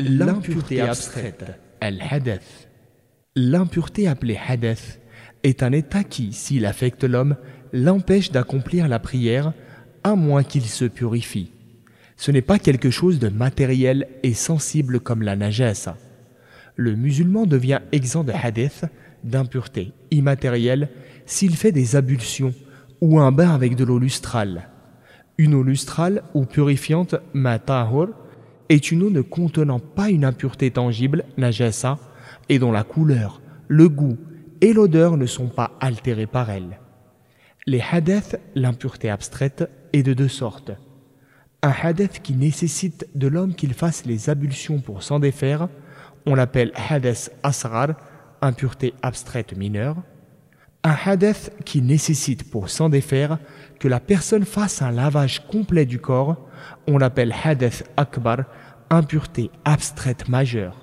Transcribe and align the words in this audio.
L'impureté 0.00 0.80
abstraite, 0.80 1.44
al-hadath. 1.80 2.68
L'impureté 3.36 4.08
appelée 4.08 4.38
hadath 4.48 5.00
est 5.42 5.62
un 5.62 5.72
état 5.72 6.04
qui, 6.04 6.32
s'il 6.32 6.64
affecte 6.64 7.04
l'homme, 7.04 7.36
l'empêche 7.72 8.32
d'accomplir 8.32 8.88
la 8.88 8.98
prière 8.98 9.52
à 10.02 10.14
moins 10.14 10.42
qu'il 10.42 10.64
se 10.64 10.86
purifie. 10.86 11.52
Ce 12.16 12.30
n'est 12.30 12.42
pas 12.42 12.58
quelque 12.58 12.90
chose 12.90 13.18
de 13.18 13.28
matériel 13.28 14.08
et 14.22 14.34
sensible 14.34 15.00
comme 15.00 15.22
la 15.22 15.36
najasa. 15.36 15.96
Le 16.76 16.96
musulman 16.96 17.46
devient 17.46 17.80
exempt 17.92 18.24
de 18.24 18.32
hadith, 18.32 18.86
d'impureté 19.22 19.92
immatérielle, 20.10 20.88
s'il 21.26 21.56
fait 21.56 21.72
des 21.72 21.94
ablutions 21.94 22.54
ou 23.00 23.20
un 23.20 23.32
bain 23.32 23.50
avec 23.50 23.76
de 23.76 23.84
l'eau 23.84 23.98
lustrale. 23.98 24.68
Une 25.38 25.54
eau 25.54 25.62
lustrale 25.62 26.22
ou 26.34 26.44
purifiante, 26.44 27.16
matahur, 27.32 28.08
est 28.70 28.90
une 28.92 29.02
eau 29.02 29.10
ne 29.10 29.20
contenant 29.20 29.80
pas 29.80 30.08
une 30.08 30.24
impureté 30.24 30.70
tangible, 30.70 31.24
najasa, 31.36 31.98
et 32.48 32.58
dont 32.58 32.72
la 32.72 32.84
couleur, 32.84 33.42
le 33.68 33.88
goût 33.88 34.16
et 34.60 34.72
l'odeur 34.72 35.16
ne 35.16 35.26
sont 35.26 35.48
pas 35.48 35.72
altérés 35.80 36.26
par 36.26 36.50
elle. 36.50 36.78
Les 37.66 37.80
hadiths, 37.80 38.38
l'impureté 38.54 39.10
abstraite, 39.10 39.68
est 39.92 40.02
de 40.02 40.14
deux 40.14 40.28
sortes. 40.28 40.70
Un 41.62 41.72
hadith 41.82 42.22
qui 42.22 42.34
nécessite 42.34 43.08
de 43.14 43.26
l'homme 43.26 43.54
qu'il 43.54 43.74
fasse 43.74 44.06
les 44.06 44.30
ablutions 44.30 44.80
pour 44.80 45.02
s'en 45.02 45.18
défaire, 45.18 45.68
on 46.24 46.34
l'appelle 46.34 46.72
hadith 46.74 47.32
asrar, 47.42 47.88
impureté 48.40 48.94
abstraite 49.02 49.56
mineure. 49.56 49.96
Un 50.82 50.96
hadith 51.04 51.52
qui 51.66 51.82
nécessite 51.82 52.50
pour 52.50 52.70
s'en 52.70 52.88
défaire 52.88 53.38
que 53.78 53.88
la 53.88 54.00
personne 54.00 54.44
fasse 54.44 54.80
un 54.80 54.90
lavage 54.90 55.46
complet 55.46 55.84
du 55.84 55.98
corps, 55.98 56.48
on 56.86 56.96
l'appelle 56.96 57.34
hadith 57.44 57.84
akbar, 57.98 58.44
impureté 58.88 59.50
abstraite 59.64 60.28
majeure. 60.28 60.76